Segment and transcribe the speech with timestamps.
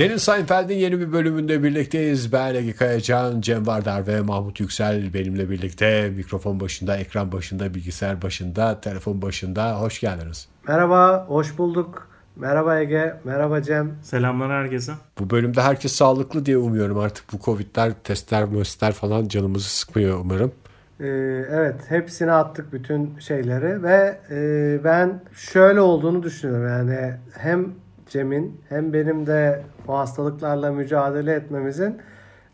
[0.00, 2.32] Deniz Seinfeld'in yeni bir bölümünde birlikteyiz.
[2.32, 6.10] Ben Ege Kayacan, Cem Vardar ve Mahmut Yüksel benimle birlikte.
[6.16, 9.80] Mikrofon başında, ekran başında, bilgisayar başında, telefon başında.
[9.80, 10.48] Hoş geldiniz.
[10.68, 12.08] Merhaba, hoş bulduk.
[12.36, 13.94] Merhaba Ege, merhaba Cem.
[14.02, 14.92] Selamlar herkese.
[15.18, 17.32] Bu bölümde herkes sağlıklı diye umuyorum artık.
[17.32, 20.52] Bu Covid'ler, testler, möstler falan canımızı sıkmıyor umarım.
[21.00, 21.06] Ee,
[21.50, 26.68] evet, hepsini attık bütün şeyleri ve e, ben şöyle olduğunu düşünüyorum.
[26.68, 27.66] Yani hem
[28.10, 31.98] Cem'in hem benim de bu hastalıklarla mücadele etmemizin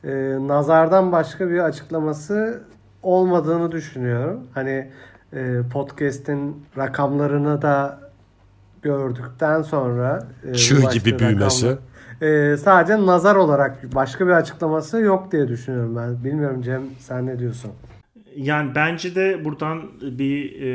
[0.05, 0.11] e,
[0.41, 2.63] nazardan başka bir açıklaması
[3.03, 4.41] olmadığını düşünüyorum.
[4.55, 4.91] Hani
[5.33, 8.01] e, podcast'in rakamlarını da
[8.83, 11.77] gördükten sonra e, çığ gibi büyümesi.
[12.21, 16.25] e, sadece nazar olarak başka bir açıklaması yok diye düşünüyorum ben.
[16.25, 17.73] Bilmiyorum Cem sen ne diyorsun?
[18.37, 20.67] Yani bence de buradan bir e,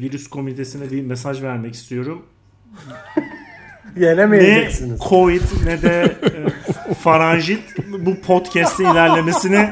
[0.00, 2.22] virüs komitesine bir mesaj vermek istiyorum.
[3.96, 4.90] Yenemeyeceksiniz.
[4.90, 6.16] Ne Covid ne de
[6.90, 7.60] e, faranjit
[8.06, 9.68] bu podcast'in ilerlemesini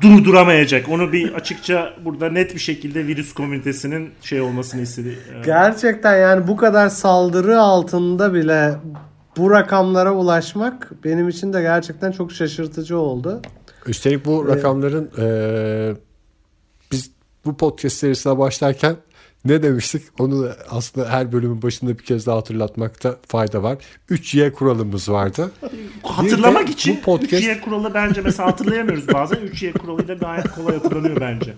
[0.00, 0.88] durduramayacak.
[0.88, 5.18] Onu bir açıkça burada net bir şekilde virüs komünitesinin şey olmasını istedi.
[5.44, 8.74] Gerçekten yani bu kadar saldırı altında bile
[9.36, 13.42] bu rakamlara ulaşmak benim için de gerçekten çok şaşırtıcı oldu.
[13.86, 15.94] Üstelik bu rakamların ee, e,
[16.92, 17.10] biz
[17.44, 18.96] bu podcast serisine başlarken
[19.44, 20.02] ne demiştik?
[20.18, 23.78] Onu da aslında her bölümün başında bir kez daha hatırlatmakta fayda var.
[24.10, 25.50] 3Y kuralımız vardı.
[26.02, 27.44] Hatırlamak için bu podcast...
[27.44, 29.36] 3Y kuralı bence mesela hatırlayamıyoruz bazen.
[29.38, 31.54] 3Y kuralıyla gayet kolay hatırlanıyor bence.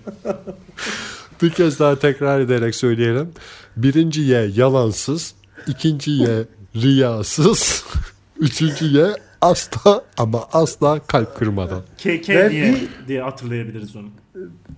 [1.43, 3.31] bir kez daha tekrar ederek söyleyelim.
[3.77, 5.35] Birinci Y yalansız.
[5.67, 6.45] ikinci Y
[6.77, 7.85] riyasız.
[8.39, 9.07] Üçüncü Y
[9.41, 11.83] asla ama asla kalp kırmadan.
[11.99, 14.09] KK diye, bir, diye hatırlayabiliriz onu.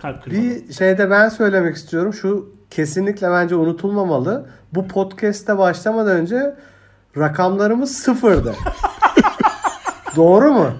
[0.01, 0.43] Kalp kırmadan.
[0.43, 2.13] Bir şeyde ben söylemek istiyorum.
[2.13, 4.49] Şu kesinlikle bence unutulmamalı.
[4.73, 6.55] Bu podcast'te başlamadan önce
[7.17, 8.55] rakamlarımız sıfırdı.
[10.15, 10.71] Doğru mu?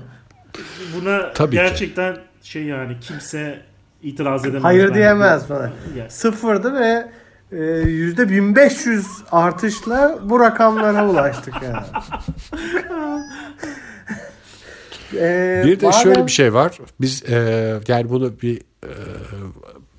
[0.95, 2.21] Buna Tabii gerçekten ki.
[2.41, 3.59] şey yani kimse
[4.01, 4.63] itiraz edemez.
[4.63, 5.71] Hayır diyemez bana.
[5.97, 6.09] Yani.
[6.09, 7.07] Sıfırdı ve
[7.51, 11.85] e, yüzde 1500 artışla bu rakamlara ulaştık yani.
[15.13, 16.01] ee, bir de madem...
[16.01, 16.77] şöyle bir şey var.
[17.01, 18.91] Biz e, yani bunu bir e,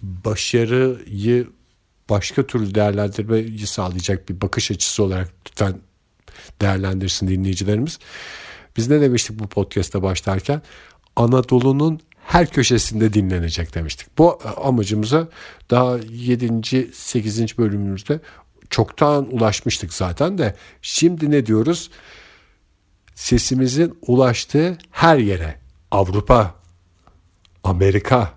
[0.03, 1.47] başarıyı
[2.11, 5.81] başka türlü değerlendirmeyi sağlayacak bir bakış açısı olarak lütfen
[6.61, 7.99] değerlendirsin dinleyicilerimiz.
[8.77, 10.63] Biz ne demiştik bu podcast'a başlarken?
[11.17, 14.19] Anadolu'nun her köşesinde dinlenecek demiştik.
[14.19, 15.29] Bu amacımıza
[15.71, 16.91] daha 7.
[16.95, 17.59] 8.
[17.59, 18.21] bölümümüzde
[18.71, 21.91] çoktan ulaşmıştık zaten de şimdi ne diyoruz?
[23.15, 25.59] Sesimizin ulaştığı her yere
[25.91, 26.55] Avrupa,
[27.65, 28.33] Amerika,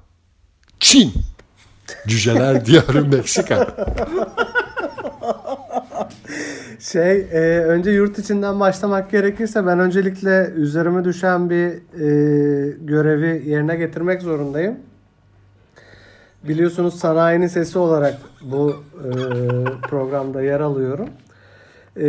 [0.80, 1.14] Çin
[2.08, 3.68] Cüceler diyarı Meksika.
[6.80, 13.76] Şey, e, önce yurt içinden başlamak gerekirse ben öncelikle üzerime düşen bir e, görevi yerine
[13.76, 14.76] getirmek zorundayım.
[16.44, 19.10] Biliyorsunuz sanayinin sesi olarak bu e,
[19.82, 21.10] programda yer alıyorum.
[21.98, 22.08] E,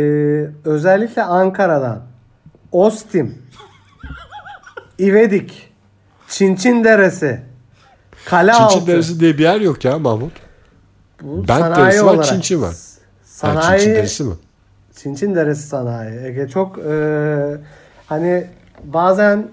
[0.65, 2.01] özellikle Ankara'dan
[2.71, 3.37] Ostim,
[4.97, 5.73] İvedik,
[6.27, 7.41] Çinçin Deresi,
[8.25, 8.87] Kale Çinçin altı.
[8.87, 10.33] Deresi diye bir yer yok ya Mahmut.
[11.21, 12.75] Bu Bent Deresi var, Çinçin var.
[13.23, 14.33] Sanayi, yani Çinçin Deresi mi?
[14.95, 16.25] Çinçin Deresi sanayi.
[16.25, 17.57] Ege çok e,
[18.07, 18.47] hani
[18.83, 19.47] bazen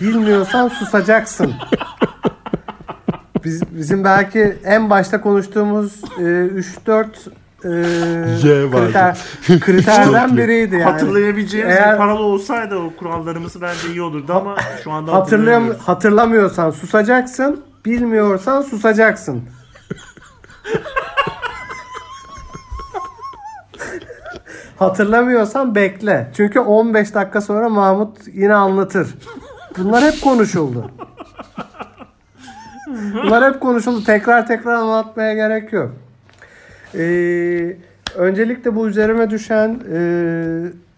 [0.00, 1.54] bilmiyorsan susacaksın.
[3.44, 7.06] Biz, bizim belki en başta konuştuğumuz e, 3-4
[7.64, 7.68] e,
[8.70, 9.18] kriter,
[9.60, 10.84] kriterden biriydi yani.
[10.84, 17.64] Hatırlayabileceğimiz Eğer, paralı olsaydı o kurallarımız bence iyi olurdu ama şu anda hatırlayam hatırlamıyorsan susacaksın,
[17.84, 19.42] bilmiyorsan susacaksın.
[24.76, 26.30] Hatırlamıyorsan bekle.
[26.36, 29.14] Çünkü 15 dakika sonra Mahmut yine anlatır.
[29.78, 30.90] Bunlar hep konuşuldu.
[33.24, 34.04] Bunlar hep konuşuldu.
[34.04, 36.03] Tekrar tekrar anlatmaya gerek yok.
[36.96, 37.76] Ee,
[38.14, 39.98] öncelikle bu üzerime düşen e,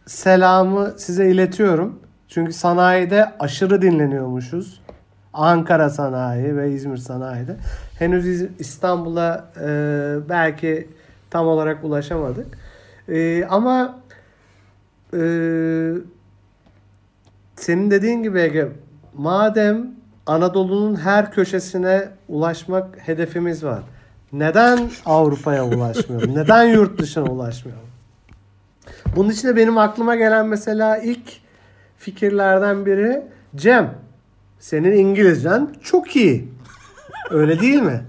[0.06, 1.98] selamı size iletiyorum.
[2.28, 4.80] Çünkü sanayide aşırı dinleniyormuşuz.
[5.32, 7.56] Ankara sanayi ve İzmir sanayide.
[7.98, 9.68] Henüz İstanbul'a e,
[10.28, 10.88] belki
[11.30, 12.46] tam olarak ulaşamadık.
[13.08, 13.98] E, ama
[15.14, 15.20] e,
[17.56, 18.68] senin dediğin gibi Ege,
[19.14, 19.90] madem
[20.26, 23.82] Anadolu'nun her köşesine ulaşmak hedefimiz var.
[24.32, 26.34] Neden Avrupa'ya ulaşmıyorum?
[26.34, 27.88] Neden yurt dışına ulaşmıyorum?
[29.16, 31.32] Bunun için de benim aklıma gelen mesela ilk
[31.98, 33.22] fikirlerden biri
[33.56, 33.94] Cem
[34.58, 36.48] senin İngilizcen çok iyi.
[37.30, 38.04] Öyle değil mi?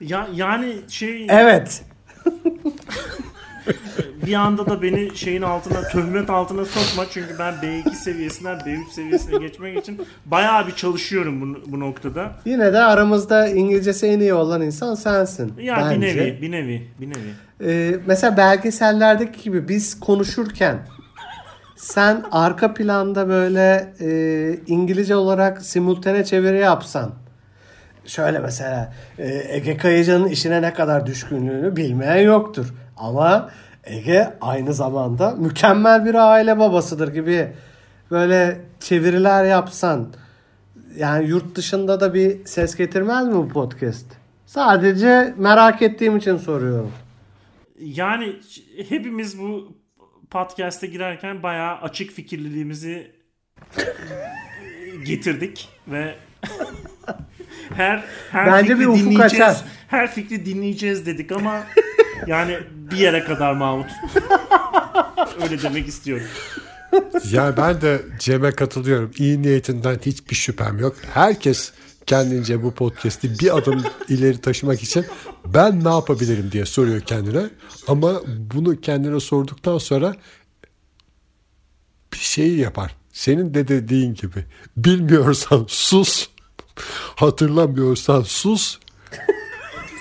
[0.00, 1.84] Ya yani şey Evet.
[4.26, 9.38] bir anda da beni şeyin altına töhmet altına sokma çünkü ben B2 seviyesinden B3 seviyesine
[9.38, 12.32] geçmek için bayağı bir çalışıyorum bu, bu noktada.
[12.44, 15.52] Yine de aramızda İngilizcesi en iyi olan insan sensin.
[15.58, 15.96] Ya bence.
[15.96, 17.34] bir nevi, bir nevi, bir nevi.
[17.64, 20.78] Ee, mesela belgesellerdeki gibi biz konuşurken
[21.76, 27.12] sen arka planda böyle e, İngilizce olarak simultane çeviri yapsan
[28.06, 32.74] şöyle mesela e, Ege Kayacan'ın işine ne kadar düşkünlüğünü bilmeyen yoktur.
[32.96, 33.50] Ama
[33.86, 37.52] Ege aynı zamanda mükemmel bir aile babasıdır gibi
[38.10, 40.08] böyle çeviriler yapsan
[40.96, 44.06] yani yurt dışında da bir ses getirmez mi bu podcast?
[44.46, 46.92] Sadece merak ettiğim için soruyorum.
[47.80, 48.32] Yani
[48.88, 49.76] hepimiz bu
[50.30, 53.12] podcast'e girerken bayağı açık fikirliliğimizi
[55.06, 56.14] getirdik ve
[57.74, 59.32] her her Bence fikri bir dinleyeceğiz.
[59.34, 59.56] açar.
[59.88, 61.60] Her fikri dinleyeceğiz dedik ama
[62.26, 62.56] yani
[62.90, 63.86] bir yere kadar Mahmut.
[65.42, 66.26] Öyle demek istiyorum.
[67.30, 69.10] Yani ben de Cem'e katılıyorum.
[69.18, 70.96] İyi niyetinden hiçbir şüphem yok.
[71.14, 71.72] Herkes
[72.06, 75.06] kendince bu podcast'i bir adım ileri taşımak için
[75.46, 77.50] ben ne yapabilirim diye soruyor kendine.
[77.88, 80.14] Ama bunu kendine sorduktan sonra
[82.12, 82.96] bir şeyi yapar.
[83.12, 84.44] Senin de dediğin gibi
[84.76, 86.28] bilmiyorsan sus,
[87.16, 88.78] hatırlamıyorsan sus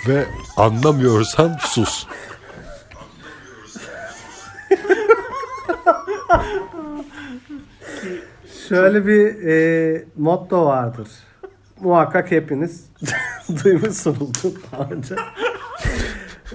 [0.08, 0.26] ve
[0.58, 2.06] anlamıyorsan sus.
[8.68, 11.08] Şöyle bir e, motto vardır.
[11.80, 12.86] Muhakkak hepiniz
[13.64, 15.16] duymuşsunuzdur daha önce.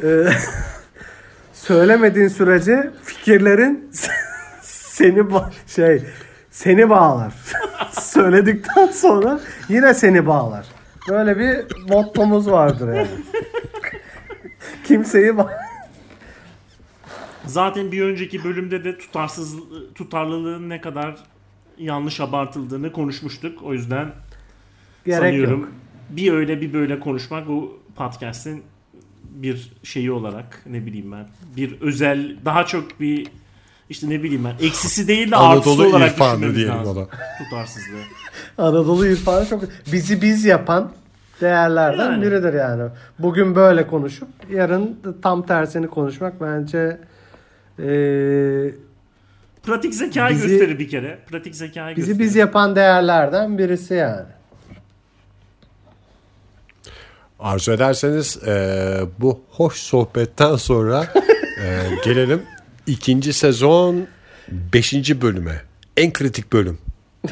[0.03, 0.29] E,
[1.53, 3.91] söylemediğin sürece fikirlerin
[4.63, 5.25] seni
[5.67, 6.03] şey
[6.51, 7.33] seni bağlar.
[8.01, 10.67] Söyledikten sonra yine seni bağlar.
[11.09, 13.09] Böyle bir mottomuz vardır yani.
[14.85, 15.68] Kimseyi ba-
[17.49, 19.55] Zaten bir önceki bölümde de tutarsız
[19.95, 21.17] tutarlılığın ne kadar
[21.79, 23.63] yanlış abartıldığını konuşmuştuk.
[23.63, 24.13] O yüzden
[25.07, 25.69] gerek sanıyorum yok.
[26.11, 28.63] bir öyle bir böyle konuşmak bu podcast'in
[29.25, 33.27] bir şeyi olarak ne bileyim ben bir özel daha çok bir
[33.91, 36.97] işte ne bileyim ben eksisi değil de artısı olarak irfanı düşünmemiz diyelim lazım.
[36.97, 37.07] ona.
[37.45, 38.03] Tutarsızlığı.
[38.59, 39.63] Anadolu irfanı çok
[39.93, 40.93] bizi biz yapan
[41.41, 42.23] değerlerden Yani.
[42.23, 42.91] biridir yani.
[43.19, 47.01] Bugün böyle konuşup yarın tam tersini konuşmak bence
[47.79, 48.75] eee,
[49.63, 51.19] Pratik zekayı Bizi- gösterir bir kere.
[51.31, 52.27] Pratik zekayı bizi gösterir.
[52.27, 54.27] biz yapan değerlerden birisi yani.
[57.39, 61.07] Arzu ederseniz e, bu hoş sohbetten sonra
[61.63, 62.43] e, gelelim
[62.87, 64.07] ikinci sezon
[64.73, 65.63] beşinci bölüme.
[65.97, 66.79] En kritik bölüm.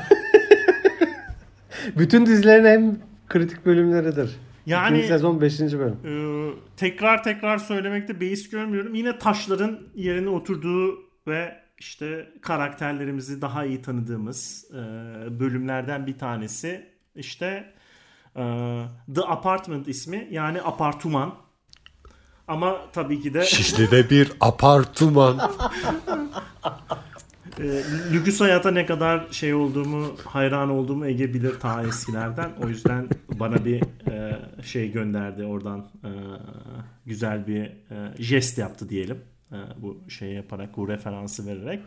[1.98, 2.98] Bütün dizilerin en
[3.28, 4.31] kritik bölümleridir.
[4.67, 5.61] Yani- İkinci sezon 5.
[5.79, 5.97] bölüm.
[6.05, 8.95] Ee, tekrar tekrar söylemekte beis görmüyorum.
[8.95, 14.77] Yine taşların yerine oturduğu ve işte karakterlerimizi daha iyi tanıdığımız e,
[15.41, 16.87] bölümlerden bir tanesi.
[17.15, 17.73] İşte
[18.37, 18.43] e,
[19.15, 21.35] The Apartment ismi yani apartman.
[22.49, 25.41] Ama tabii ki de Şişli'de bir apartman.
[27.61, 27.82] e,
[28.12, 32.51] lüks hayata ne kadar şey olduğumu, hayran olduğumu Ege bilir ta eskilerden.
[32.65, 33.08] O yüzden
[33.41, 35.79] bana bir e, şey gönderdi oradan.
[36.05, 36.10] e,
[37.06, 37.72] güzel bir e,
[38.19, 39.19] jest yaptı diyelim.
[39.53, 41.81] E, bu şey yaparak, bu referansı vererek.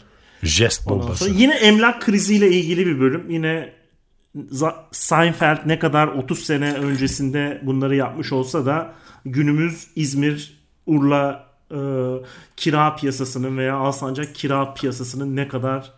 [0.44, 1.30] Jest bombası.
[1.30, 3.30] yine emlak kriziyle ilgili bir bölüm.
[3.30, 3.74] Yine
[4.92, 8.94] Seinfeld ne kadar 30 sene öncesinde bunları yapmış olsa da
[9.26, 11.78] günümüz İzmir, Urla e,
[12.58, 15.94] kira piyasasının veya Alsancak kira piyasasının ne kadar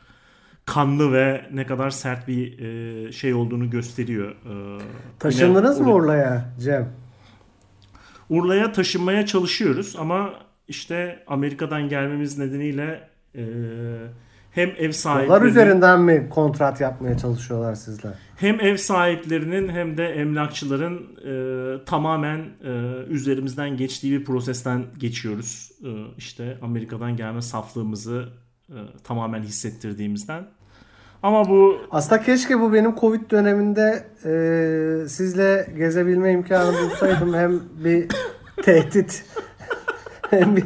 [0.65, 4.31] kanlı ve ne kadar sert bir e, şey olduğunu gösteriyor.
[4.31, 4.79] E,
[5.19, 6.89] Taşındınız yine mı Ur- Urla'ya Cem?
[8.29, 10.33] Urla'ya taşınmaya çalışıyoruz ama
[10.67, 13.43] işte Amerika'dan gelmemiz nedeniyle e,
[14.51, 18.13] hem ev Dolar sahipleri üzerinden mi kontrat yapmaya çalışıyorlar sizler?
[18.41, 22.71] hem ev sahiplerinin hem de emlakçıların e, tamamen e,
[23.09, 25.71] üzerimizden geçtiği bir prosesten geçiyoruz.
[25.83, 28.29] E, işte Amerika'dan gelme saflığımızı
[28.69, 30.43] e, tamamen hissettirdiğimizden.
[31.23, 37.33] Ama bu Aslında keşke bu benim Covid döneminde e, sizle gezebilme imkanı bulsaydım.
[37.33, 38.07] hem bir
[38.63, 39.25] tehdit
[40.29, 40.63] hem bir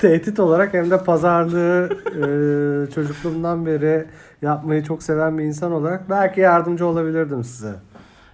[0.00, 4.06] tehdit olarak hem de pazarlığı e, çocukluğumdan beri
[4.42, 7.74] yapmayı çok seven bir insan olarak belki yardımcı olabilirdim size.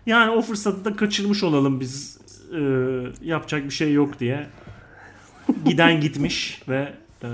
[0.06, 2.18] yani o fırsatı da kaçırmış olalım biz
[2.52, 2.61] e,
[3.23, 4.47] yapacak bir şey yok diye.
[5.64, 6.92] Giden gitmiş ve
[7.23, 7.28] e,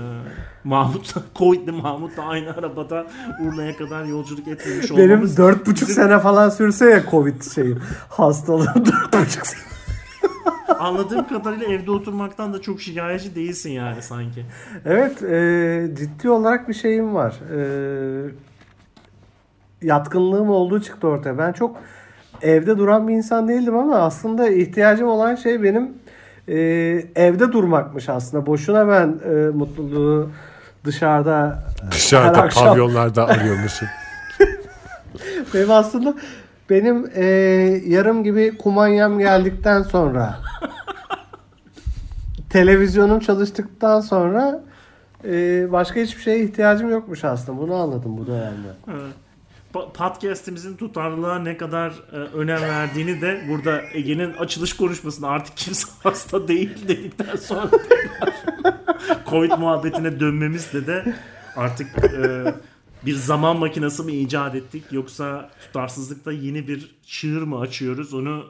[0.63, 3.07] Mahmut Covid'li Mahmut da aynı arabada
[3.47, 7.79] Urla'ya kadar yolculuk etmemiş Benim olmamız dört buçuk bizim- sene falan sürse ya Covid şeyim.
[8.09, 9.61] Hastalığım dört buçuk sene.
[10.79, 14.45] Anladığım kadarıyla evde oturmaktan da çok şikayetçi değilsin yani sanki.
[14.85, 17.33] Evet e, ciddi olarak bir şeyim var.
[17.55, 17.59] E,
[19.81, 21.37] yatkınlığım olduğu çıktı ortaya.
[21.37, 21.77] Ben çok
[22.41, 25.93] evde duran bir insan değildim ama aslında ihtiyacım olan şey benim
[26.47, 26.57] e,
[27.15, 28.45] evde durmakmış aslında.
[28.45, 30.29] Boşuna ben e, mutluluğu
[30.83, 33.87] dışarıda Dışarıda akşam- pavyonlarda arıyormuşsun.
[35.53, 36.13] Benim aslında
[36.71, 37.25] benim e,
[37.87, 40.39] yarım gibi kumanyam geldikten sonra
[42.49, 44.63] televizyonum çalıştıktan sonra
[45.23, 47.57] e, başka hiçbir şeye ihtiyacım yokmuş aslında.
[47.61, 48.67] Bunu anladım bu dönemde.
[49.93, 56.47] Podcast'imizin tutarlılığa ne kadar e, önem verdiğini de burada Ege'nin açılış konuşmasında artık kimse hasta
[56.47, 57.69] değil dedikten sonra
[59.29, 61.13] Covid muhabbetine dönmemizle de
[61.55, 62.53] artık e,
[63.05, 68.45] bir zaman makinesi mi icat ettik yoksa tutarsızlıkta yeni bir çığır mı açıyoruz onu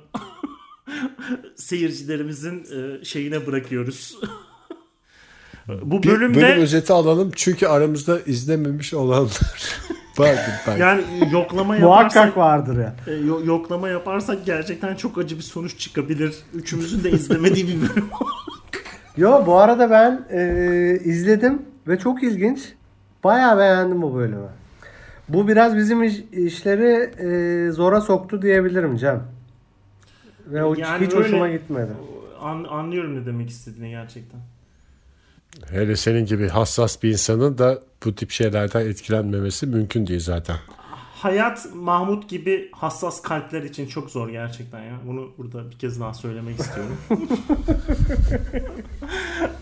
[1.55, 2.65] seyircilerimizin
[3.01, 4.17] e, şeyine bırakıyoruz.
[5.81, 9.39] Bu Bir bölümde bölüm özeti alalım çünkü aramızda izlememiş olanlar
[10.17, 10.81] vardır belki.
[10.81, 12.96] yani yoklama yaparsak Muhakkak vardır ya.
[13.08, 16.36] E, yo- yoklama yaparsak gerçekten çok acı bir sonuç çıkabilir.
[16.53, 18.05] Üçümüzün de izlemediği bir bölüm.
[19.17, 22.60] Yo bu arada ben e, izledim ve çok ilginç.
[23.24, 24.48] Bayağı beğendim bu bölümü.
[25.30, 29.24] Bu biraz bizim iş- işleri e, zora soktu diyebilirim Cem.
[30.48, 31.92] Ve o Yani hiç öyle- hoşuma gitmedi.
[32.42, 34.40] An- anlıyorum ne demek istediğini gerçekten.
[35.70, 40.56] Hele senin gibi hassas bir insanın da bu tip şeylerden etkilenmemesi mümkün değil zaten.
[41.16, 44.94] Hayat Mahmut gibi hassas kalpler için çok zor gerçekten ya.
[45.08, 46.98] Bunu burada bir kez daha söylemek istiyorum.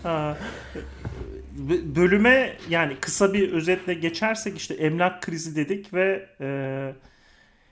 [1.96, 6.48] Bölüme yani kısa bir özetle geçersek işte emlak krizi dedik ve e,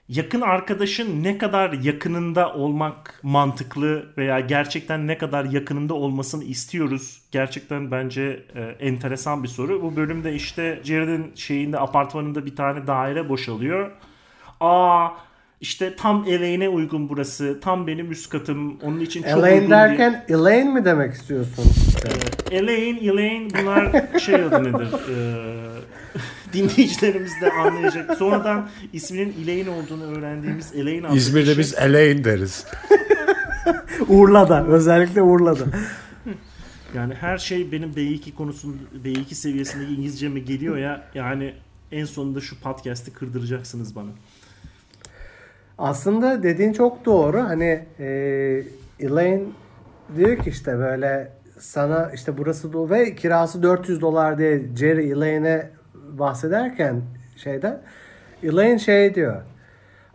[0.09, 7.21] yakın arkadaşın ne kadar yakınında olmak mantıklı veya gerçekten ne kadar yakınında olmasını istiyoruz.
[7.31, 9.81] Gerçekten bence e, enteresan bir soru.
[9.81, 13.91] Bu bölümde işte Jared'in şeyinde apartmanında bir tane daire boşalıyor.
[14.59, 15.09] Aa
[15.61, 17.59] işte tam Elaine'e uygun burası.
[17.61, 18.77] Tam benim üst katım.
[18.81, 19.69] Onun için çok uygun Elaine diye.
[19.69, 21.63] derken Elaine mi demek istiyorsun?
[22.51, 24.87] Ee, Elaine, Elaine bunlar şey adı nedir?
[25.09, 25.69] Ee,
[26.53, 28.17] dinleyicilerimiz de anlayacak.
[28.17, 32.65] Sonradan isminin Elaine olduğunu öğrendiğimiz Elaine adlı İzmir'de kişi- biz Elaine deriz.
[34.07, 34.65] Urla'da.
[34.65, 35.63] Özellikle Urla'da.
[36.95, 41.03] Yani her şey benim B2 konusunda B2 seviyesindeki İngilizceme geliyor ya.
[41.15, 41.53] Yani
[41.91, 44.09] en sonunda şu podcast'i kırdıracaksınız bana.
[45.79, 47.43] Aslında dediğin çok doğru.
[47.43, 48.05] Hani e,
[48.99, 49.43] Elaine
[50.17, 55.69] diyor ki işte böyle sana işte burası do ve kirası 400 dolar diye Jerry Elaine'e
[55.95, 57.01] bahsederken
[57.37, 57.81] şeyden
[58.43, 59.41] Elaine şey diyor.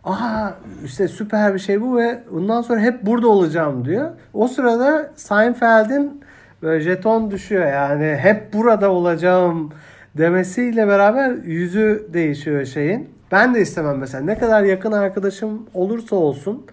[0.03, 0.55] Aha
[0.85, 4.11] işte süper bir şey bu ve bundan sonra hep burada olacağım diyor.
[4.33, 6.21] O sırada Seinfeld'in
[6.61, 9.71] böyle jeton düşüyor yani hep burada olacağım
[10.17, 13.14] demesiyle beraber yüzü değişiyor şeyin.
[13.35, 16.65] Ben de istemem mesela ne kadar yakın arkadaşım olursa olsun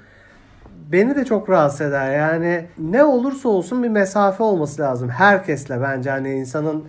[0.93, 2.17] beni de çok rahatsız eder.
[2.19, 5.09] Yani ne olursa olsun bir mesafe olması lazım.
[5.09, 6.85] Herkesle bence hani insanın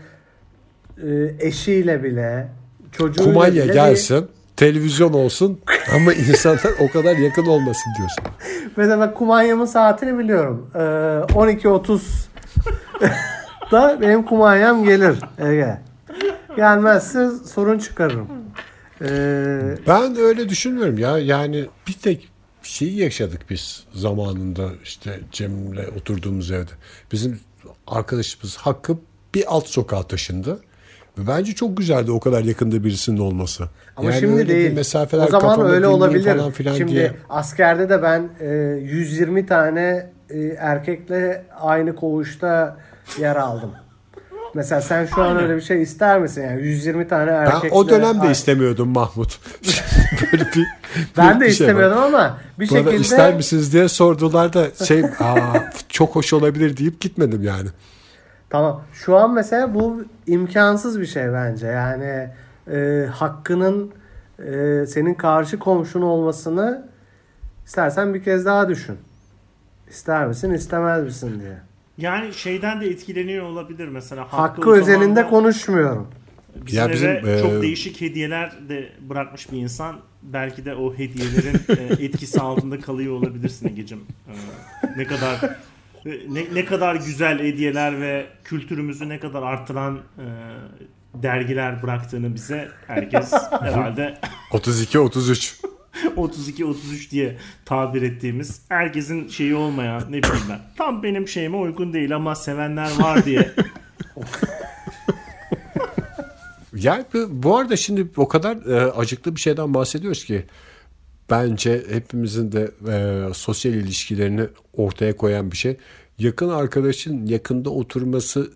[1.03, 1.07] e,
[1.39, 2.47] eşiyle bile
[2.91, 5.59] çocuğuyla Kumanya bile bir- gelsin, televizyon olsun
[5.95, 8.23] ama insanlar o kadar yakın olmasın diyorsun.
[8.77, 10.69] Mesela ben kumanyamın saatini biliyorum.
[10.75, 12.27] Ee, 12.30
[13.71, 15.77] da benim kumanyam gelir Ege.
[16.55, 18.42] Gelmezse sorun çıkarırım.
[19.03, 21.17] Ee, Ben öyle düşünmüyorum ya.
[21.17, 22.29] Yani bir tek
[22.63, 26.72] şeyi yaşadık biz zamanında işte Cem'le oturduğumuz evde.
[27.12, 27.39] Bizim
[27.88, 28.98] arkadaşımız Hakkı
[29.36, 30.60] bir alt sokağa taşındı.
[31.17, 33.63] Ve bence çok güzeldi o kadar yakında birisinin olması.
[33.95, 34.74] ama Yani şimdi değil.
[34.74, 36.38] mesafeler o zaman öyle olabilir.
[36.38, 37.12] Falan filan şimdi diye.
[37.29, 38.48] askerde de ben e,
[38.81, 42.77] 120 tane e, erkekle aynı koğuşta
[43.19, 43.72] yer aldım.
[44.53, 46.41] Mesela sen şu an öyle bir şey ister misin?
[46.43, 47.75] Yani 120 tane Ben erkekle...
[47.75, 49.39] o dönemde Ay- istemiyordum Mahmut.
[50.33, 50.67] Böyle bir,
[51.17, 51.72] Ben de bir şey var.
[51.72, 52.95] istemiyordum ama bir Bana şekilde...
[52.98, 57.69] ister misiniz diye sordular da şey aa, çok hoş olabilir deyip gitmedim yani.
[58.50, 58.81] Tamam.
[58.93, 61.67] Şu an mesela bu imkansız bir şey bence.
[61.67, 62.29] Yani
[62.72, 63.91] e, hakkının
[64.39, 66.88] e, senin karşı komşun olmasını
[67.65, 68.98] istersen bir kez daha düşün.
[69.89, 71.57] İster misin, istemez misin diye.
[71.97, 74.33] Yani şeyden de etkileniyor olabilir mesela.
[74.33, 76.07] Hakkı, o özelinde zamanda konuşmuyorum.
[76.55, 80.00] Bizim Ya eve bizim, e, çok değişik hediyeler de bırakmış bir insan.
[80.23, 84.00] Belki de o hediyelerin e, etkisi altında kalıyor olabilirsin Ege'cim.
[84.27, 84.33] E,
[84.97, 85.35] ne kadar
[86.05, 90.25] e, ne, ne kadar güzel hediyeler ve kültürümüzü ne kadar arttıran e,
[91.13, 94.17] dergiler bıraktığını bize herkes herhalde
[94.51, 95.62] 32 33.
[96.15, 100.59] 32-33 diye tabir ettiğimiz herkesin şeyi olmayan ne bileyim ben.
[100.77, 103.51] Tam benim şeyime uygun değil ama sevenler var diye.
[106.75, 110.45] Yani bu arada şimdi o kadar e, acıklı bir şeyden bahsediyoruz ki
[111.29, 115.77] bence hepimizin de e, sosyal ilişkilerini ortaya koyan bir şey.
[116.19, 118.51] Yakın arkadaşın yakında oturması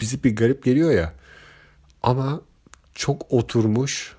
[0.00, 1.14] bizi bir garip geliyor ya.
[2.02, 2.40] Ama
[2.94, 4.16] çok oturmuş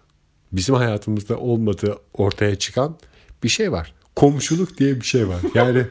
[0.52, 2.96] bizim hayatımızda olmadığı ortaya çıkan
[3.44, 3.94] bir şey var.
[4.16, 5.40] Komşuluk diye bir şey var.
[5.54, 5.88] Yani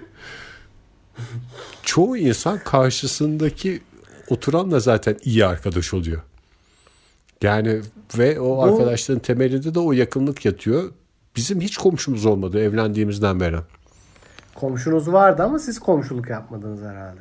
[1.82, 3.82] çoğu insan karşısındaki
[4.28, 6.22] oturanla zaten iyi arkadaş oluyor.
[7.42, 7.80] Yani
[8.18, 10.90] ve o Bu, arkadaşların temelinde de o yakınlık yatıyor.
[11.36, 13.56] Bizim hiç komşumuz olmadı evlendiğimizden beri.
[14.54, 17.20] Komşunuz vardı ama siz komşuluk yapmadınız herhalde.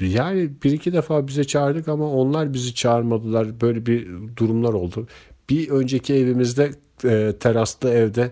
[0.00, 3.60] Yani bir iki defa bize çağırdık ama onlar bizi çağırmadılar.
[3.60, 5.06] Böyle bir durumlar oldu.
[5.50, 6.70] Bir önceki evimizde
[7.04, 8.30] e, teraslı evde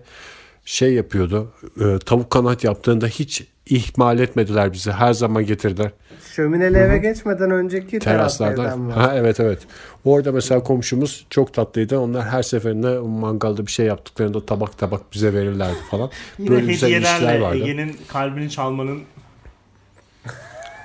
[0.65, 1.53] şey yapıyordu.
[1.79, 4.91] E, tavuk kanat yaptığında hiç ihmal etmediler bizi.
[4.91, 5.91] Her zaman getirdiler.
[6.33, 8.89] Şömineli eve geçmeden önceki teraslardan.
[8.89, 9.59] Ha evet evet.
[10.05, 11.99] Orada mesela komşumuz çok tatlıydı.
[11.99, 16.09] Onlar her seferinde mangalda bir şey yaptıklarında tabak tabak bize verirlerdi falan.
[16.39, 17.57] Yine Böyle güzel ilişkiler vardı.
[17.57, 19.01] Ege'nin kalbini çalmanın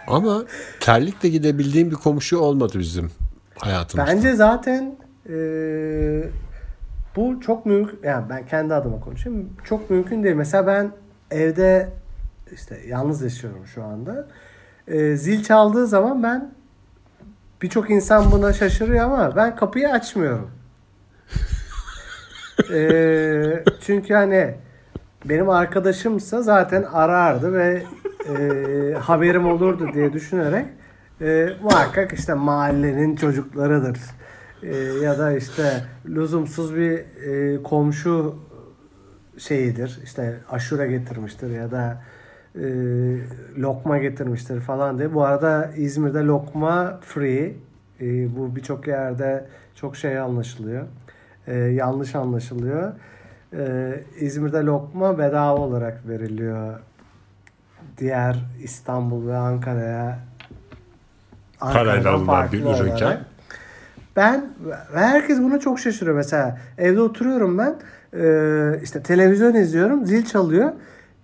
[0.07, 0.45] ama
[0.81, 3.11] terlikle gidebildiğim bir komşu olmadı bizim
[3.59, 4.13] hayatımızda.
[4.13, 4.97] Bence zaten
[5.31, 5.37] e,
[7.17, 8.01] bu çok mümkün.
[8.03, 9.51] Yani ben kendi adıma konuşayım.
[9.65, 10.35] Çok mümkün değil.
[10.35, 10.91] Mesela ben
[11.31, 11.89] evde
[12.53, 14.29] işte yalnız yaşıyorum şu anda.
[14.89, 16.55] E, zil çaldığı zaman ben
[17.63, 20.51] birçok insan buna şaşırıyor ama ben kapıyı açmıyorum.
[22.75, 24.55] e, çünkü hani
[25.25, 27.83] benim arkadaşımsa zaten arardı ve
[28.29, 30.67] e, haberim olurdu diye düşünerek
[31.21, 33.99] e, muhakkak işte mahallenin çocuklarıdır.
[34.63, 38.37] E, ya da işte lüzumsuz bir e, komşu
[39.39, 40.01] şeyidir.
[40.05, 42.03] İşte aşure getirmiştir ya da
[42.55, 42.67] e,
[43.59, 45.15] lokma getirmiştir falan diye.
[45.15, 47.55] Bu arada İzmir'de lokma free.
[48.01, 50.87] E, bu birçok yerde çok şey anlaşılıyor.
[51.47, 52.93] E, yanlış anlaşılıyor.
[53.53, 56.81] E, İzmir'de lokma bedava olarak veriliyor
[57.99, 60.19] diğer İstanbul ve Ankara'ya
[61.61, 63.21] parayla alınan bir ürünken.
[64.17, 64.51] Ben
[64.95, 66.17] ve herkes buna çok şaşırıyor.
[66.17, 67.75] Mesela evde oturuyorum ben
[68.21, 70.73] e, işte televizyon izliyorum zil çalıyor.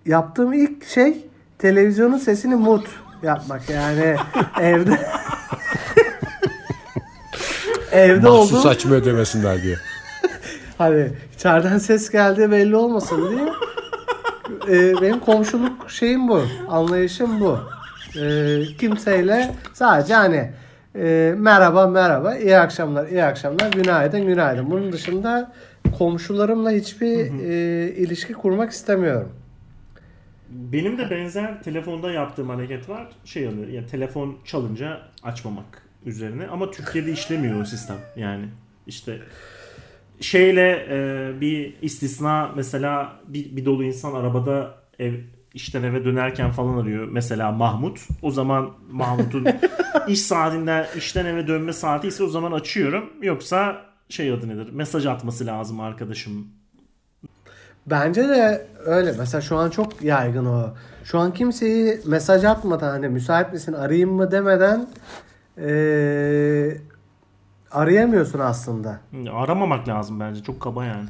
[0.05, 1.25] Yaptığım ilk şey
[1.57, 2.87] televizyonun sesini mut
[3.23, 3.69] yapmak.
[3.69, 4.15] Yani
[4.61, 4.99] evde
[7.91, 8.69] evde Mahsus oldum.
[8.69, 9.75] açmıyor demesinler diye.
[10.77, 13.53] hani içeriden ses geldi belli olmasın diye
[14.67, 16.43] e, benim komşuluk şeyim bu.
[16.69, 17.59] Anlayışım bu.
[18.21, 20.51] E, kimseyle sadece hani
[20.97, 24.71] e, merhaba merhaba, iyi akşamlar, iyi akşamlar, günaydın, günaydın.
[24.71, 25.51] Bunun dışında
[25.97, 29.31] komşularımla hiçbir E, ilişki kurmak istemiyorum.
[30.49, 33.07] Benim de benzer telefonda yaptığım hareket var.
[33.25, 37.97] Şey oluyor yani telefon çalınca açmamak üzerine ama Türkiye'de işlemiyor o sistem.
[38.15, 38.45] Yani
[38.87, 39.19] işte
[40.21, 45.13] şeyle e, bir istisna mesela bir, bir dolu insan arabada ev
[45.53, 47.07] işten eve dönerken falan arıyor.
[47.11, 47.99] Mesela Mahmut.
[48.21, 49.47] O zaman Mahmut'un
[50.07, 53.09] iş saatinden işten eve dönme saati ise o zaman açıyorum.
[53.21, 54.69] Yoksa şey adı nedir?
[54.71, 56.47] Mesaj atması lazım arkadaşım.
[57.85, 59.15] Bence de öyle.
[59.17, 60.73] Mesela şu an çok yaygın o.
[61.03, 64.87] Şu an kimseyi mesaj atmadan hani müsait misin arayayım mı demeden
[65.57, 66.77] ee,
[67.71, 68.99] arayamıyorsun aslında.
[69.31, 70.43] Aramamak lazım bence.
[70.43, 71.09] Çok kaba yani.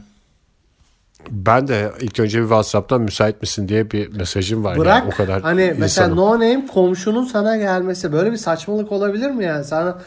[1.45, 4.78] Ben de ilk önce bir WhatsApp'tan müsait misin diye bir mesajım var.
[4.78, 5.80] Bırak yani, o kadar hani insanım.
[5.80, 9.63] mesela no name komşunun sana gelmesi böyle bir saçmalık olabilir mi yani?
[9.63, 9.97] Sana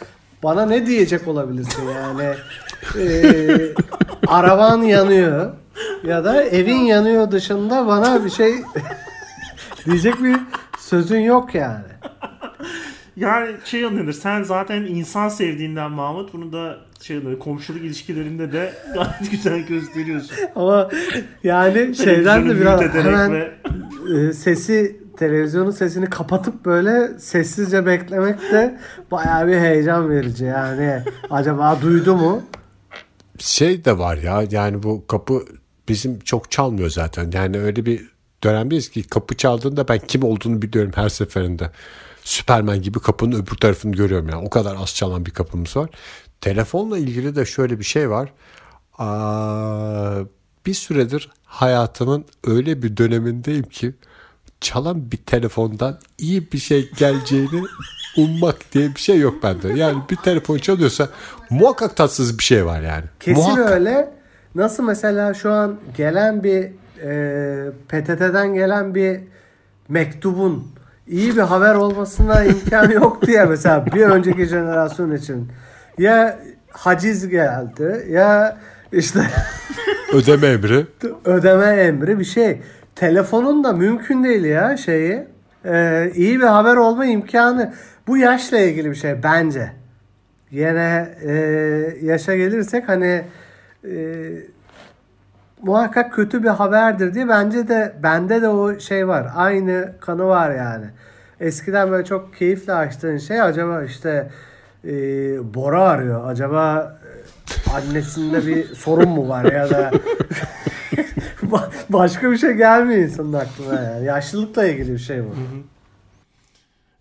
[0.43, 2.35] bana ne diyecek olabilirsin yani?
[2.99, 3.73] ee,
[4.27, 5.51] araban yanıyor
[6.05, 8.55] ya da evin yanıyor dışında bana bir şey
[9.87, 10.37] diyecek bir
[10.79, 11.85] sözün yok yani.
[13.21, 18.73] Yani şey anılır sen zaten insan sevdiğinden Mahmut bunu da şey anılır komşuluk ilişkilerinde de
[18.95, 20.37] gayet güzel gösteriyorsun.
[20.55, 20.91] Ama
[21.45, 23.53] yani şeyden de biraz hemen ve...
[24.15, 28.81] E, sesi televizyonun sesini kapatıp böyle sessizce beklemek de
[29.11, 31.03] bayağı bir heyecan verici yani.
[31.31, 32.43] Acaba duydu mu?
[33.39, 35.45] Şey de var ya yani bu kapı
[35.89, 37.31] bizim çok çalmıyor zaten.
[37.35, 38.11] Yani öyle bir
[38.45, 41.71] dönemdeyiz ki kapı çaldığında ben kim olduğunu biliyorum her seferinde.
[42.25, 44.47] Süpermen gibi kapının öbür tarafını görüyorum yani.
[44.47, 45.91] O kadar az çalan bir kapımız var.
[46.41, 48.33] Telefonla ilgili de şöyle bir şey var.
[48.99, 50.21] Aa,
[50.67, 53.95] bir süredir hayatımın öyle bir dönemindeyim ki
[54.61, 57.65] çalan bir telefondan iyi bir şey geleceğini
[58.17, 59.69] ummak diye bir şey yok bende.
[59.69, 61.09] Yani bir telefon çalıyorsa
[61.51, 63.05] muhakkak tatsız bir şey var yani.
[63.21, 63.71] Kesin muhakkak.
[63.71, 64.11] öyle.
[64.55, 66.71] nasıl mesela şu an gelen bir
[67.03, 69.21] e, PTT'den gelen bir
[69.89, 70.73] mektubun
[71.11, 75.49] iyi bir haber olmasına imkan yok diye mesela bir önceki jenerasyon için
[75.99, 76.39] ya
[76.71, 78.57] haciz geldi ya
[78.93, 79.21] işte
[80.13, 80.87] Ödeme emri.
[81.25, 82.61] ödeme emri bir şey.
[82.95, 85.25] Telefonun da mümkün değil ya şeyi.
[85.65, 87.75] Ee, iyi bir haber olma imkanı.
[88.07, 89.73] Bu yaşla ilgili bir şey bence.
[90.51, 91.33] Yine e,
[92.03, 93.23] yaşa gelirsek hani
[93.85, 93.93] e,
[95.63, 99.27] muhakkak kötü bir haberdir diye bence de bende de o şey var.
[99.37, 100.87] Aynı kanı var yani.
[101.41, 104.31] Eskiden böyle çok keyifle açtığın şey acaba işte
[104.85, 104.91] e,
[105.55, 106.29] Bora arıyor.
[106.31, 109.91] Acaba e, annesinde bir sorun mu var ya da
[111.43, 114.05] Ba- başka bir şey gelmiyor insanın aklına yani.
[114.07, 115.35] Yaşlılıkla ilgili bir şey bu.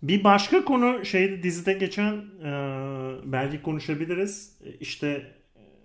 [0.02, 2.12] Bir başka konu şeyde dizide geçen
[2.44, 2.50] e,
[3.24, 4.52] belki konuşabiliriz.
[4.64, 5.22] E, İşte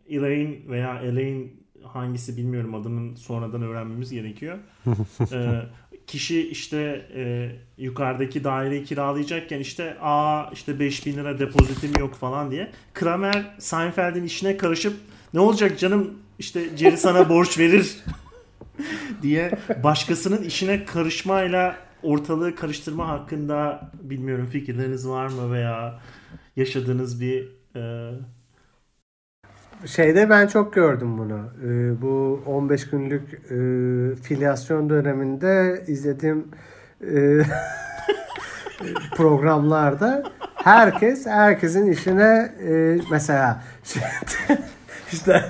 [0.10, 1.48] Elaine veya Elaine
[1.94, 4.58] hangisi bilmiyorum adının sonradan öğrenmemiz gerekiyor.
[5.32, 5.62] E,
[6.08, 12.72] kişi işte e, yukarıdaki daireyi kiralayacakken işte aa işte 5000 lira depozitim yok falan diye.
[12.94, 14.94] Kramer Seinfeld'in işine karışıp
[15.34, 17.98] ne olacak canım işte Jerry sana borç verir
[19.22, 19.52] diye
[19.84, 26.00] başkasının işine karışmayla ortalığı karıştırma hakkında bilmiyorum fikirleriniz var mı veya
[26.56, 28.12] yaşadığınız bir e,
[29.86, 31.40] Şeyde ben çok gördüm bunu.
[31.64, 33.58] Ee, bu 15 günlük e,
[34.22, 36.48] filyasyon döneminde izlediğim
[37.02, 37.42] e,
[39.16, 40.24] programlarda
[40.56, 43.62] herkes herkesin işine e, mesela
[45.12, 45.46] işte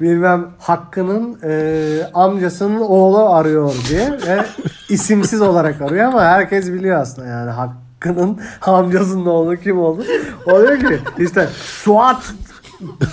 [0.00, 4.44] bilmem Hakkı'nın e, amcasının oğlu arıyor diye ve
[4.88, 10.04] isimsiz olarak arıyor ama herkes biliyor aslında yani Hakkı'nın amcasının oğlu kim oldu.
[10.46, 12.34] O diyor ki işte Suat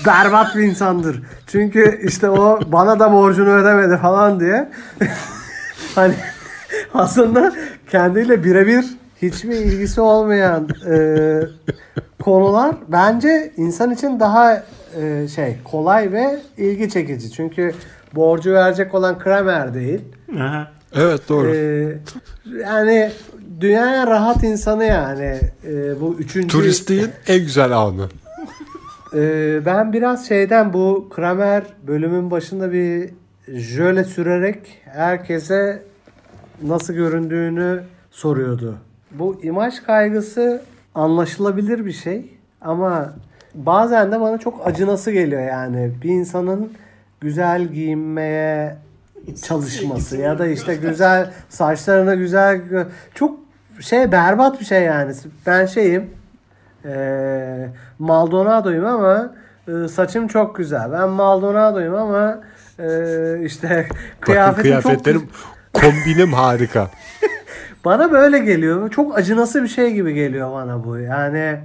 [0.05, 1.23] berbat bir insandır.
[1.47, 4.69] Çünkü işte o bana da borcunu ödemedi falan diye.
[5.95, 6.13] hani
[6.93, 7.53] aslında
[7.91, 8.85] kendiyle birebir
[9.21, 10.95] hiçbir ilgisi olmayan e,
[12.23, 14.63] konular bence insan için daha
[15.01, 17.31] e, şey kolay ve ilgi çekici.
[17.31, 17.73] Çünkü
[18.15, 20.01] borcu verecek olan Kramer değil.
[20.39, 21.55] aha, Evet doğru.
[21.55, 21.97] E,
[22.61, 23.11] yani
[23.61, 28.07] dünyaya rahat insanı yani e, bu üçüncü Turistliğin en güzel anı.
[29.13, 33.09] Ee, ben biraz şeyden bu Kramer bölümün başında bir
[33.47, 35.83] jöle sürerek herkese
[36.63, 38.77] nasıl göründüğünü soruyordu.
[39.11, 40.61] Bu imaj kaygısı
[40.95, 43.13] anlaşılabilir bir şey ama
[43.55, 45.91] bazen de bana çok acınası geliyor yani.
[46.03, 46.73] Bir insanın
[47.21, 48.77] güzel giyinmeye
[49.43, 52.61] çalışması ya da işte güzel saçlarına güzel
[53.13, 53.39] çok
[53.79, 55.13] şey berbat bir şey yani.
[55.45, 56.09] Ben şeyim
[56.85, 57.67] ee,
[57.99, 59.33] Maldonado'yum ama
[59.67, 60.91] e, saçım çok güzel.
[60.91, 62.39] Ben Maldonado'yum ama
[62.79, 62.89] e,
[63.43, 65.29] işte Bakın kıyafetim çok kıyafetlerim
[65.73, 66.89] kombinim harika.
[67.85, 68.89] bana böyle geliyor.
[68.89, 70.97] Çok acınası bir şey gibi geliyor bana bu.
[70.97, 71.59] Yani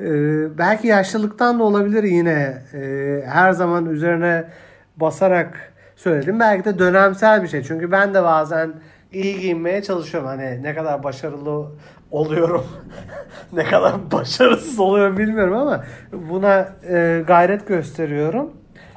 [0.00, 0.08] e,
[0.58, 2.62] belki yaşlılıktan da olabilir yine.
[2.74, 4.44] E, her zaman üzerine
[4.96, 6.40] basarak söyledim.
[6.40, 7.62] Belki de dönemsel bir şey.
[7.62, 8.72] Çünkü ben de bazen
[9.12, 10.28] iyi giyinmeye çalışıyorum.
[10.28, 11.66] Hani ne kadar başarılı
[12.14, 12.66] oluyorum.
[13.52, 18.50] ne kadar başarısız oluyorum bilmiyorum ama buna e, gayret gösteriyorum.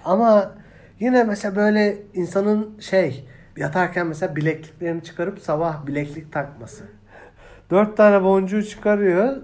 [0.06, 0.51] Ama
[0.99, 3.25] yine mesela böyle insanın şey
[3.58, 6.84] yatarken mesela bilekliklerini çıkarıp sabah bileklik takması.
[7.71, 9.38] Dört tane boncuğu çıkarıyor.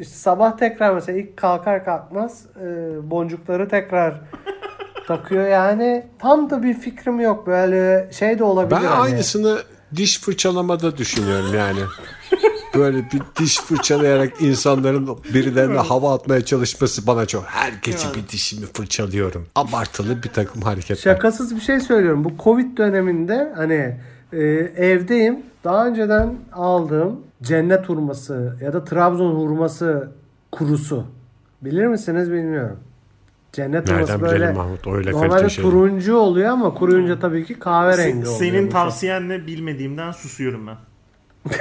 [0.00, 2.66] İşte sabah tekrar mesela ilk kalkar kalkmaz e,
[3.10, 4.20] boncukları tekrar
[5.06, 5.48] takıyor.
[5.48, 7.46] Yani tam da bir fikrim yok.
[7.46, 8.80] Böyle şey de olabilir.
[8.80, 9.02] Ben hani.
[9.02, 9.58] aynısını
[9.96, 11.80] diş fırçalamada düşünüyorum yani.
[12.76, 17.44] Böyle bir diş fırçalayarak insanların birilerine hava atmaya çalışması bana çok.
[17.44, 19.46] Her gece bir dişimi fırçalıyorum.
[19.54, 20.96] Abartılı bir takım hareketler.
[20.96, 22.24] Şakasız bir şey söylüyorum.
[22.24, 23.96] Bu Covid döneminde hani
[24.32, 24.38] e,
[24.76, 25.38] evdeyim.
[25.64, 30.08] Daha önceden aldığım cennet hurması ya da Trabzon hurması
[30.52, 31.04] kurusu.
[31.62, 32.76] Bilir misiniz bilmiyorum.
[33.52, 35.64] Cennet hurması Nereden böyle bilelim Mahmut öyle normalde şey.
[35.64, 38.38] turuncu oluyor ama kuruyunca tabii ki kahverengi oluyor.
[38.38, 40.76] senin bu tavsiyenle bilmediğimden susuyorum ben.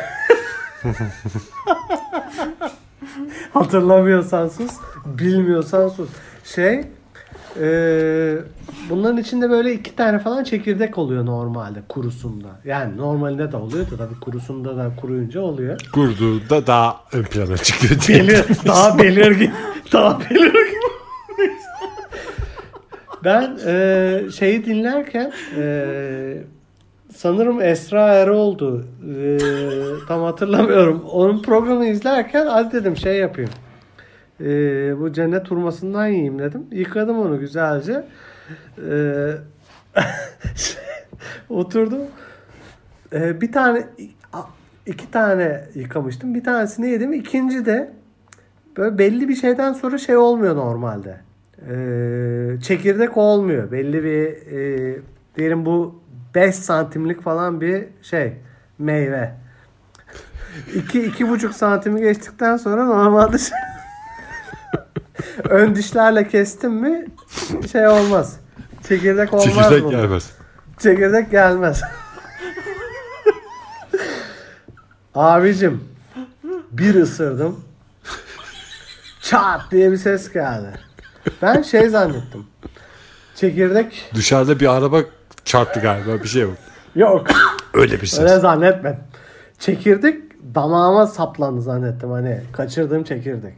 [3.54, 4.72] Hatırlamıyorsan sus,
[5.06, 6.10] bilmiyorsan sus.
[6.44, 6.84] Şey,
[7.62, 8.38] e,
[8.90, 12.48] bunların içinde böyle iki tane falan çekirdek oluyor normalde kurusunda.
[12.66, 15.80] Yani normalinde de oluyor da tabii kurusunda da kuruyunca oluyor.
[15.94, 18.02] Kurduğunda daha ön plana çıkıyor.
[18.10, 19.52] Belir, daha belirgin,
[19.92, 20.84] daha belirgin.
[23.24, 26.44] ben e, şeyi dinlerken e,
[27.24, 28.86] sanırım Esra Erol'du.
[29.18, 29.38] E,
[30.08, 31.04] tam hatırlamıyorum.
[31.12, 33.50] Onun programını izlerken hadi dedim şey yapayım.
[34.42, 34.46] E,
[35.00, 36.68] bu cennet hurmasından yiyeyim dedim.
[36.72, 38.06] Yıkadım onu güzelce.
[38.90, 38.94] E,
[41.50, 42.02] Oturdum.
[43.14, 43.88] Ee, bir tane
[44.86, 46.36] iki tane yıkamıştım.
[46.36, 47.14] Bir tanesini yedim.
[47.14, 47.94] İkinci de
[48.78, 51.18] böyle belli bir şeyden sonra şey olmuyor normalde.
[51.70, 53.72] Ee, çekirdek olmuyor.
[53.72, 54.96] Belli bir e,
[55.36, 56.03] diyelim bu
[56.36, 58.34] 5 santimlik falan bir şey
[58.80, 59.36] meyve.
[60.76, 63.58] 2 iki, buçuk santimi geçtikten sonra normalde şey,
[65.44, 67.06] ön dişlerle kestim mi
[67.72, 68.40] şey olmaz.
[68.88, 69.92] Çekirdek olmaz Çekirdek bunun.
[69.92, 70.32] gelmez.
[70.80, 71.82] Çekirdek gelmez.
[75.16, 75.84] Abicim
[76.72, 77.66] bir ısırdım.
[79.22, 80.80] Çat diye bir ses geldi.
[81.42, 82.46] Ben şey zannettim.
[83.36, 85.02] Çekirdek Dışarıda bir araba
[85.46, 86.58] çarptı galiba bir şey yok.
[86.96, 87.28] yok.
[87.74, 88.20] Öyle bir ses.
[88.20, 89.00] Öyle zannetmedim.
[89.60, 90.22] Çekirdek
[90.56, 93.54] damağıma saplandı zannettim hani kaçırdığım çekirdek.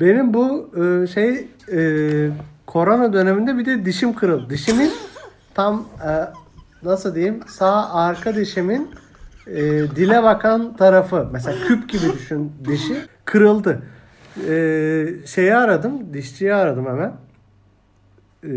[0.00, 1.80] Benim bu e, şey e,
[2.66, 4.50] korona döneminde bir de dişim kırıldı.
[4.50, 4.92] Dişimin
[5.54, 6.10] tam e,
[6.82, 8.90] nasıl diyeyim sağ arka dişimin
[9.46, 9.60] e,
[9.96, 13.82] dile bakan tarafı mesela küp gibi düşün dişi kırıldı.
[14.48, 17.12] E, şeyi aradım dişçiyi aradım hemen.
[18.44, 18.48] E,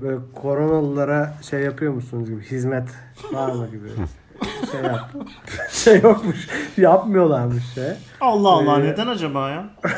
[0.00, 2.88] böyle koronalılara şey yapıyor musunuz gibi hizmet
[3.32, 3.88] var mı gibi
[4.72, 5.24] şey yaptım.
[5.70, 7.84] şey yokmuş yapmıyorlarmış şey.
[8.20, 9.66] Allah Allah Ee, neden acaba ya?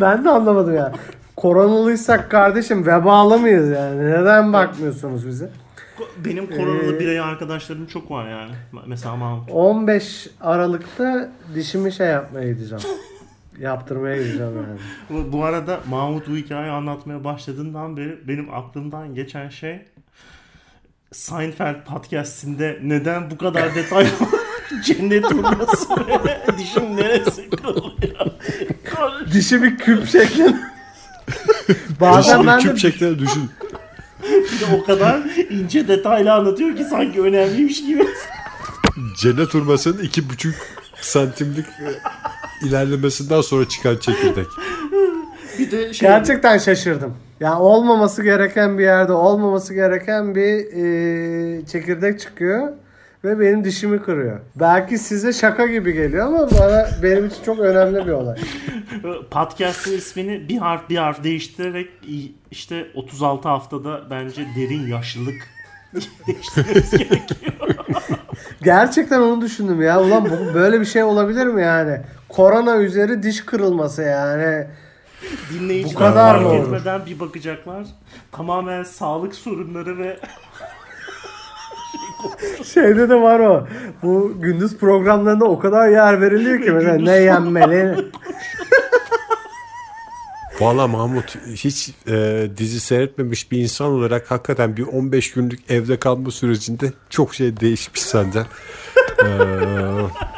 [0.00, 0.92] Ben de anlamadım ya.
[1.36, 4.04] Koronalıysak kardeşim vebalı mıyız yani?
[4.10, 5.50] Neden bakmıyorsunuz bize?
[6.24, 8.50] Benim koronalı Ee, birey arkadaşlarım çok var yani.
[8.86, 9.50] Mesela Mahmut.
[9.50, 12.84] 15 Aralık'ta dişimi şey yapmaya gideceğim.
[13.60, 14.78] Yaptırmaya gideceğim yani.
[15.32, 19.82] Bu, arada Mahmut bu hikayeyi anlatmaya başladığından beri benim aklımdan geçen şey
[21.12, 24.10] Seinfeld podcastinde neden bu kadar detaylı
[24.84, 25.90] cennet hurması
[26.24, 28.26] ve dişim neresi kırılıyor?
[29.32, 30.56] Dişi bir küp şeklinde.
[32.00, 33.50] Bazen ben de küp şeklinde düşün.
[34.22, 38.06] Bir de o kadar ince detaylı anlatıyor ki sanki önemliymiş gibi.
[39.20, 40.54] Cennet hurmasının iki buçuk
[41.00, 41.88] santimlik e,
[42.64, 44.46] ilerlemesinden sonra çıkan çekirdek.
[45.58, 47.14] Bir de şey gerçekten şaşırdım.
[47.40, 50.76] Yani olmaması gereken bir yerde olmaması gereken bir
[51.62, 52.68] e, çekirdek çıkıyor
[53.24, 54.40] ve benim dişimi kırıyor.
[54.56, 58.38] Belki size şaka gibi geliyor ama bana benim için çok önemli bir olay.
[59.30, 61.90] podcast'ın ismini bir harf bir harf değiştirerek
[62.50, 65.48] işte 36 haftada bence derin yaşlılık
[66.26, 67.52] değiştirmemiz gerekiyor.
[68.62, 70.02] Gerçekten onu düşündüm ya.
[70.02, 72.00] Ulan bu, böyle bir şey olabilir mi yani?
[72.28, 74.66] Korona üzeri diş kırılması yani.
[75.52, 76.58] Dinleyiciler Bu kadar mı olur?
[76.64, 77.84] etmeden bir bakacaklar.
[78.32, 80.16] Tamamen sağlık sorunları ve
[82.64, 83.66] Şeyde de var o.
[84.02, 87.96] Bu gündüz programlarında o kadar yer veriliyor ki mesela ne yenmeli.
[90.60, 96.30] Valla Mahmut hiç e, dizi seyretmemiş bir insan olarak hakikaten bir 15 günlük evde kalma
[96.30, 98.46] sürecinde çok şey değişmiş senden.
[99.24, 99.28] E,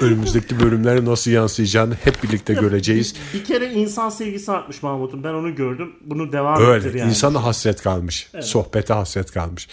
[0.00, 3.14] önümüzdeki bölümlere nasıl yansıyacağını hep birlikte göreceğiz.
[3.34, 5.24] bir kere insan sevgisi artmış Mahmut'un.
[5.24, 5.92] Ben onu gördüm.
[6.04, 7.10] Bunu devam ettir Öyle yani.
[7.10, 8.30] insana hasret kalmış.
[8.40, 9.68] Sohbete hasret kalmış.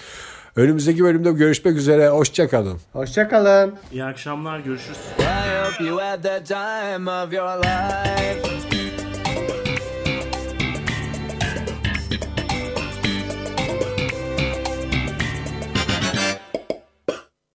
[0.55, 2.09] Önümüzdeki bölümde görüşmek üzere.
[2.09, 2.79] Hoşçakalın.
[2.93, 3.75] Hoşçakalın.
[3.91, 4.59] İyi akşamlar.
[4.59, 4.97] Görüşürüz.